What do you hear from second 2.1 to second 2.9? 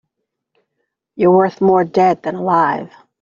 than alive.